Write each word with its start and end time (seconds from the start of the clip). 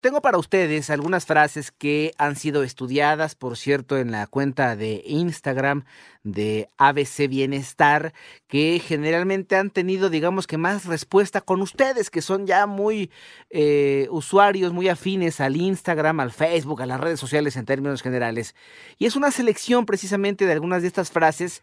Tengo 0.00 0.22
para 0.22 0.38
ustedes 0.38 0.88
algunas 0.88 1.26
frases 1.26 1.70
que 1.70 2.14
han 2.16 2.34
sido 2.34 2.62
estudiadas, 2.62 3.34
por 3.34 3.58
cierto, 3.58 3.98
en 3.98 4.10
la 4.10 4.26
cuenta 4.26 4.74
de 4.74 5.02
Instagram 5.04 5.84
de 6.22 6.70
ABC 6.78 7.28
Bienestar, 7.28 8.14
que 8.48 8.80
generalmente 8.82 9.56
han 9.56 9.68
tenido, 9.68 10.08
digamos 10.08 10.46
que 10.46 10.56
más 10.56 10.86
respuesta 10.86 11.42
con 11.42 11.60
ustedes, 11.60 12.08
que 12.08 12.22
son 12.22 12.46
ya 12.46 12.66
muy 12.66 13.10
eh, 13.50 14.08
usuarios, 14.10 14.72
muy 14.72 14.88
afines 14.88 15.38
al 15.38 15.58
Instagram, 15.58 16.20
al 16.20 16.32
Facebook, 16.32 16.80
a 16.80 16.86
las 16.86 16.98
redes 16.98 17.20
sociales 17.20 17.56
en 17.56 17.66
términos 17.66 18.00
generales. 18.00 18.54
Y 18.96 19.04
es 19.04 19.16
una 19.16 19.30
selección 19.30 19.84
precisamente 19.84 20.46
de 20.46 20.52
algunas 20.52 20.80
de 20.80 20.88
estas 20.88 21.10
frases 21.10 21.62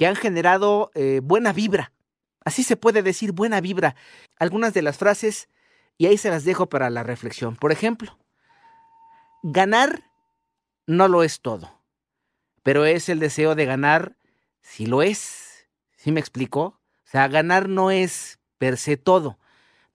que 0.00 0.08
han 0.08 0.16
generado 0.16 0.90
eh, 0.96 1.20
buena 1.22 1.52
vibra. 1.52 1.92
Así 2.44 2.64
se 2.64 2.76
puede 2.76 3.04
decir, 3.04 3.30
buena 3.30 3.60
vibra. 3.60 3.94
Algunas 4.36 4.74
de 4.74 4.82
las 4.82 4.98
frases 4.98 5.48
y 5.98 6.06
ahí 6.06 6.16
se 6.16 6.30
las 6.30 6.44
dejo 6.44 6.68
para 6.68 6.88
la 6.88 7.02
reflexión. 7.02 7.56
Por 7.56 7.72
ejemplo, 7.72 8.16
ganar 9.42 10.04
no 10.86 11.08
lo 11.08 11.24
es 11.24 11.40
todo, 11.40 11.82
pero 12.62 12.86
es 12.86 13.08
el 13.08 13.18
deseo 13.18 13.54
de 13.54 13.66
ganar 13.66 14.16
si 14.62 14.86
lo 14.86 15.02
es. 15.02 15.66
¿Sí 15.96 16.12
me 16.12 16.20
explicó? 16.20 16.62
O 16.62 17.10
sea, 17.10 17.26
ganar 17.26 17.68
no 17.68 17.90
es 17.90 18.38
per 18.58 18.76
se 18.76 18.96
todo, 18.96 19.38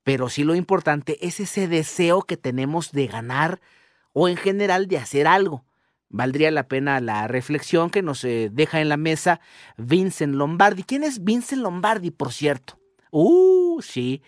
pero 0.04 0.30
sí 0.30 0.44
lo 0.44 0.54
importante 0.56 1.26
es 1.26 1.40
ese 1.40 1.68
deseo 1.68 2.24
que 2.24 2.38
tenemos 2.38 2.92
de 2.92 3.08
ganar 3.08 3.62
o 4.12 4.28
en 4.28 4.36
general 4.36 4.88
de 4.88 4.98
hacer 4.98 5.26
algo. 5.26 5.66
Valdría 6.10 6.52
la 6.52 6.68
pena 6.68 7.00
la 7.00 7.28
reflexión 7.28 7.90
que 7.90 8.04
nos 8.04 8.24
eh, 8.24 8.50
deja 8.52 8.82
en 8.82 8.90
la 8.90 8.98
mesa 8.98 9.40
Vincent 9.78 10.36
Lombardi. 10.36 10.84
¿Quién 10.84 11.04
es 11.04 11.24
Vincent 11.24 11.62
Lombardi, 11.62 12.12
por 12.12 12.34
cierto? 12.34 12.83
Uh, 13.14 13.82
sí 13.82 14.22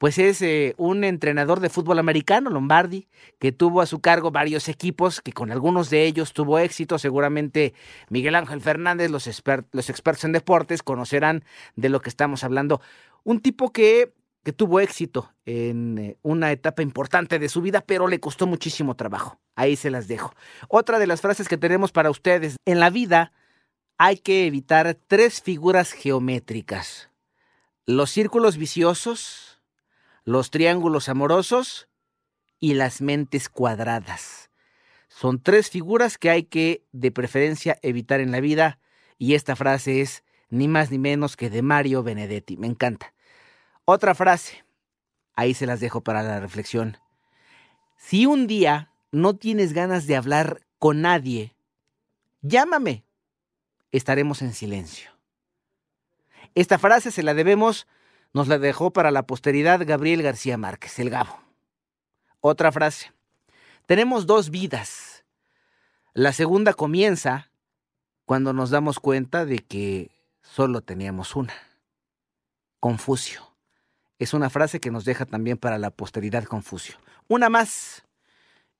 pues 0.00 0.16
es 0.16 0.40
eh, 0.40 0.72
un 0.78 1.04
entrenador 1.04 1.60
de 1.60 1.68
fútbol 1.68 1.98
americano, 1.98 2.48
Lombardi, 2.48 3.06
que 3.38 3.52
tuvo 3.52 3.82
a 3.82 3.86
su 3.86 4.00
cargo 4.00 4.30
varios 4.30 4.70
equipos, 4.70 5.20
que 5.20 5.34
con 5.34 5.50
algunos 5.50 5.90
de 5.90 6.06
ellos 6.06 6.32
tuvo 6.32 6.58
éxito. 6.58 6.98
Seguramente 6.98 7.74
Miguel 8.08 8.34
Ángel 8.34 8.62
Fernández, 8.62 9.10
los, 9.10 9.26
los 9.72 9.90
expertos 9.90 10.24
en 10.24 10.32
deportes, 10.32 10.82
conocerán 10.82 11.44
de 11.76 11.90
lo 11.90 12.00
que 12.00 12.08
estamos 12.08 12.44
hablando. 12.44 12.80
Un 13.24 13.40
tipo 13.40 13.72
que, 13.72 14.14
que 14.42 14.54
tuvo 14.54 14.80
éxito 14.80 15.34
en 15.44 15.98
eh, 15.98 16.16
una 16.22 16.50
etapa 16.50 16.80
importante 16.80 17.38
de 17.38 17.50
su 17.50 17.60
vida, 17.60 17.82
pero 17.82 18.08
le 18.08 18.20
costó 18.20 18.46
muchísimo 18.46 18.96
trabajo. 18.96 19.38
Ahí 19.54 19.76
se 19.76 19.90
las 19.90 20.08
dejo. 20.08 20.32
Otra 20.68 20.98
de 20.98 21.06
las 21.06 21.20
frases 21.20 21.46
que 21.46 21.58
tenemos 21.58 21.92
para 21.92 22.08
ustedes. 22.08 22.56
En 22.64 22.80
la 22.80 22.88
vida 22.88 23.32
hay 23.98 24.16
que 24.16 24.46
evitar 24.46 24.96
tres 25.08 25.42
figuras 25.42 25.92
geométricas. 25.92 27.09
Los 27.90 28.12
círculos 28.12 28.56
viciosos, 28.56 29.60
los 30.24 30.52
triángulos 30.52 31.08
amorosos 31.08 31.88
y 32.60 32.74
las 32.74 33.00
mentes 33.00 33.48
cuadradas. 33.48 34.48
Son 35.08 35.42
tres 35.42 35.70
figuras 35.70 36.16
que 36.16 36.30
hay 36.30 36.44
que, 36.44 36.84
de 36.92 37.10
preferencia, 37.10 37.80
evitar 37.82 38.20
en 38.20 38.30
la 38.30 38.38
vida, 38.38 38.78
y 39.18 39.34
esta 39.34 39.56
frase 39.56 40.02
es 40.02 40.22
ni 40.50 40.68
más 40.68 40.92
ni 40.92 40.98
menos 41.00 41.36
que 41.36 41.50
de 41.50 41.62
Mario 41.62 42.04
Benedetti. 42.04 42.56
Me 42.56 42.68
encanta. 42.68 43.12
Otra 43.84 44.14
frase, 44.14 44.64
ahí 45.34 45.52
se 45.52 45.66
las 45.66 45.80
dejo 45.80 46.00
para 46.00 46.22
la 46.22 46.38
reflexión. 46.38 46.96
Si 47.96 48.24
un 48.24 48.46
día 48.46 48.92
no 49.10 49.34
tienes 49.34 49.72
ganas 49.72 50.06
de 50.06 50.14
hablar 50.14 50.60
con 50.78 51.00
nadie, 51.00 51.56
llámame. 52.40 53.02
Estaremos 53.90 54.42
en 54.42 54.54
silencio. 54.54 55.10
Esta 56.54 56.78
frase 56.78 57.10
se 57.10 57.22
la 57.22 57.34
debemos 57.34 57.86
nos 58.32 58.46
la 58.46 58.58
dejó 58.58 58.92
para 58.92 59.10
la 59.10 59.26
posteridad 59.26 59.84
Gabriel 59.84 60.22
García 60.22 60.56
Márquez, 60.56 60.98
el 61.00 61.10
Gabo. 61.10 61.40
Otra 62.40 62.70
frase. 62.70 63.12
Tenemos 63.86 64.26
dos 64.26 64.50
vidas. 64.50 65.24
La 66.14 66.32
segunda 66.32 66.72
comienza 66.74 67.50
cuando 68.24 68.52
nos 68.52 68.70
damos 68.70 69.00
cuenta 69.00 69.44
de 69.44 69.58
que 69.58 70.10
solo 70.42 70.80
teníamos 70.80 71.34
una. 71.34 71.54
Confucio. 72.78 73.52
Es 74.18 74.32
una 74.32 74.48
frase 74.48 74.80
que 74.80 74.92
nos 74.92 75.04
deja 75.04 75.26
también 75.26 75.56
para 75.56 75.78
la 75.78 75.90
posteridad 75.90 76.44
Confucio. 76.44 76.96
Una 77.26 77.48
más. 77.48 78.04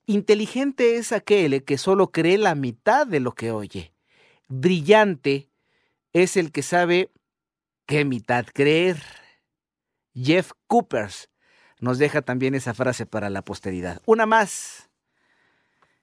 Inteligente 0.07 0.97
es 0.97 1.13
aquel 1.13 1.65
que 1.65 1.77
solo 1.77 2.13
cree 2.13 2.39
la 2.39 2.55
mitad 2.55 3.07
de 3.07 3.21
lo 3.21 3.33
que 3.33 3.51
oye. 3.51 3.93
Brillante 4.49 5.49
es 6.13 6.37
el 6.37 6.53
que 6.53 6.63
sabe 6.63 7.11
qué 7.91 8.05
mitad 8.05 8.47
creer. 8.47 9.03
Jeff 10.15 10.53
Coopers 10.69 11.29
nos 11.81 11.99
deja 11.99 12.23
también 12.23 12.55
esa 12.55 12.73
frase 12.73 13.05
para 13.05 13.31
la 13.31 13.43
posteridad. 13.43 14.01
Una 14.07 14.27
más. 14.27 14.91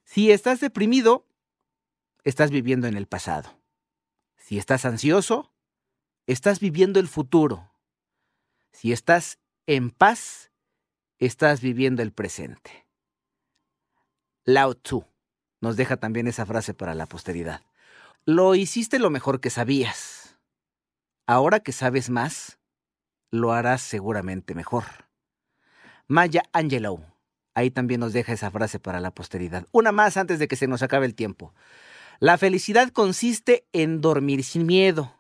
Si 0.04 0.32
estás 0.32 0.60
deprimido, 0.60 1.26
estás 2.26 2.52
viviendo 2.52 2.88
en 2.88 2.98
el 2.98 3.08
pasado. 3.08 3.58
Si 4.36 4.58
estás 4.58 4.84
ansioso, 4.84 5.54
estás 6.26 6.60
viviendo 6.60 7.00
el 7.00 7.08
futuro. 7.08 7.72
Si 8.74 8.92
estás 8.92 9.40
en 9.66 9.90
paz, 9.90 10.52
estás 11.20 11.62
viviendo 11.62 12.02
el 12.02 12.12
presente. 12.12 12.86
Lao 14.44 14.76
Tzu 14.76 15.06
nos 15.62 15.78
deja 15.78 15.96
también 15.96 16.28
esa 16.28 16.46
frase 16.46 16.74
para 16.74 16.96
la 16.96 17.06
posteridad. 17.06 17.62
Lo 18.26 18.56
hiciste 18.56 19.00
lo 19.00 19.10
mejor 19.10 19.40
que 19.40 19.50
sabías. 19.50 20.17
Ahora 21.28 21.60
que 21.60 21.74
sabes 21.74 22.10
más, 22.10 22.58
lo 23.32 23.52
harás 23.52 23.82
seguramente 23.82 24.56
mejor. 24.56 24.86
Maya 26.08 26.44
Angelou. 26.54 27.04
Ahí 27.54 27.70
también 27.70 28.00
nos 28.00 28.14
deja 28.14 28.32
esa 28.32 28.50
frase 28.50 28.80
para 28.80 29.02
la 29.02 29.12
posteridad. 29.12 29.66
Una 29.72 29.92
más 29.92 30.16
antes 30.16 30.40
de 30.40 30.48
que 30.48 30.56
se 30.56 30.68
nos 30.68 30.84
acabe 30.84 31.06
el 31.06 31.16
tiempo. 31.16 31.54
La 32.20 32.38
felicidad 32.38 32.90
consiste 32.90 33.68
en 33.74 34.00
dormir 34.00 34.46
sin 34.46 34.66
miedo, 34.66 35.14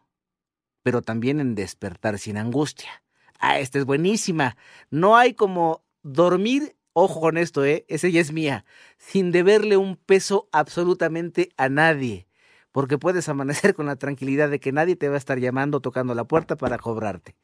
pero 0.82 1.02
también 1.02 1.42
en 1.42 1.56
despertar 1.56 2.20
sin 2.20 2.38
angustia. 2.38 3.04
Ah, 3.40 3.60
esta 3.60 3.78
es 3.78 3.86
buenísima. 3.86 4.56
No 4.90 5.18
hay 5.18 5.34
como 5.34 5.84
dormir, 6.04 6.78
ojo 6.94 7.20
con 7.20 7.38
esto, 7.38 7.66
¿eh? 7.66 7.86
Esa 7.90 8.08
ya 8.08 8.22
es 8.22 8.32
mía, 8.32 8.64
sin 8.98 9.32
deberle 9.32 9.76
un 9.76 9.98
peso 9.98 10.48
absolutamente 10.54 11.50
a 11.58 11.68
nadie, 11.68 12.27
porque 12.78 13.00
puedes 13.00 13.28
amanecer 13.28 13.74
con 13.74 13.88
la 13.88 13.96
tranquilidad 13.96 14.52
de 14.52 14.60
que 14.60 14.72
nadie 14.72 14.96
te 14.96 15.10
va 15.10 15.16
a 15.16 15.18
estar 15.18 15.40
llamando, 15.40 15.80
tocando 15.80 16.14
la 16.14 16.26
puerta 16.26 16.58
para 16.58 16.78
cobrarte. 16.78 17.36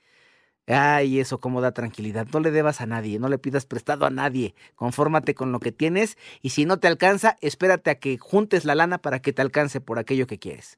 Ay, 0.67 1.19
eso 1.19 1.39
cómo 1.39 1.59
da 1.59 1.71
tranquilidad. 1.71 2.27
No 2.31 2.39
le 2.39 2.51
debas 2.51 2.81
a 2.81 2.85
nadie, 2.85 3.17
no 3.17 3.29
le 3.29 3.39
pidas 3.39 3.65
prestado 3.65 4.05
a 4.05 4.11
nadie. 4.11 4.53
Confórmate 4.75 5.33
con 5.33 5.51
lo 5.51 5.59
que 5.59 5.71
tienes 5.71 6.19
y 6.43 6.51
si 6.51 6.65
no 6.65 6.77
te 6.77 6.87
alcanza, 6.87 7.35
espérate 7.41 7.89
a 7.89 7.95
que 7.95 8.19
juntes 8.19 8.63
la 8.63 8.75
lana 8.75 8.99
para 8.99 9.23
que 9.23 9.33
te 9.33 9.41
alcance 9.41 9.81
por 9.81 9.97
aquello 9.97 10.27
que 10.27 10.37
quieres. 10.37 10.77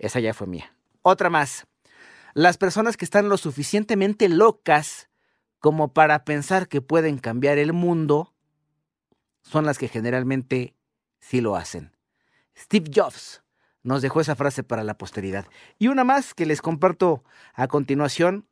Esa 0.00 0.18
ya 0.18 0.34
fue 0.34 0.48
mía. 0.48 0.74
Otra 1.02 1.30
más. 1.30 1.68
Las 2.34 2.58
personas 2.58 2.96
que 2.96 3.04
están 3.04 3.28
lo 3.28 3.36
suficientemente 3.36 4.28
locas 4.28 5.10
como 5.60 5.92
para 5.92 6.24
pensar 6.24 6.66
que 6.66 6.80
pueden 6.80 7.18
cambiar 7.18 7.56
el 7.56 7.72
mundo 7.72 8.34
son 9.42 9.64
las 9.64 9.78
que 9.78 9.86
generalmente 9.86 10.74
sí 11.20 11.40
lo 11.40 11.54
hacen. 11.54 11.92
Steve 12.56 12.90
Jobs 12.92 13.41
nos 13.82 14.02
dejó 14.02 14.20
esa 14.20 14.36
frase 14.36 14.62
para 14.62 14.84
la 14.84 14.98
posteridad. 14.98 15.46
Y 15.78 15.88
una 15.88 16.04
más 16.04 16.34
que 16.34 16.46
les 16.46 16.62
comparto 16.62 17.24
a 17.54 17.68
continuación 17.68 18.46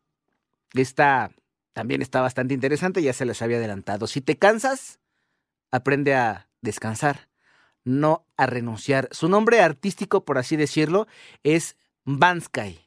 esta 0.74 1.32
también 1.72 2.02
está 2.02 2.20
bastante 2.20 2.54
interesante, 2.54 3.02
ya 3.02 3.12
se 3.12 3.24
les 3.24 3.42
había 3.42 3.58
adelantado. 3.58 4.06
Si 4.06 4.20
te 4.20 4.36
cansas, 4.36 5.00
aprende 5.70 6.14
a 6.14 6.48
descansar, 6.60 7.28
no 7.84 8.26
a 8.36 8.46
renunciar. 8.46 9.08
Su 9.12 9.28
nombre 9.28 9.60
artístico, 9.60 10.24
por 10.24 10.38
así 10.38 10.56
decirlo, 10.56 11.06
es 11.42 11.76
Bansky. 12.04 12.80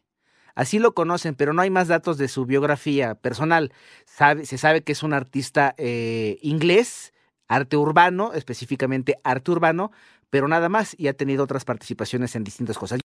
Así 0.55 0.79
lo 0.79 0.93
conocen, 0.93 1.33
pero 1.33 1.53
no 1.53 1.61
hay 1.61 1.71
más 1.71 1.87
datos 1.87 2.17
de 2.17 2.27
su 2.27 2.45
biografía 2.45 3.15
personal. 3.15 3.73
se 4.05 4.57
sabe 4.57 4.83
que 4.83 4.91
es 4.91 5.01
un 5.01 5.13
artista 5.13 5.73
eh, 5.77 6.37
inglés, 6.41 7.13
arte 7.47 7.77
urbano, 7.77 8.33
específicamente 8.33 9.19
arte 9.23 9.51
urbano, 9.51 9.91
pero 10.29 10.47
nada 10.47 10.67
más, 10.69 10.95
y 10.97 11.07
ha 11.07 11.13
tenido 11.13 11.43
otras 11.43 11.65
participaciones 11.65 12.35
en 12.35 12.43
distintas 12.43 12.77
cosas. 12.77 13.01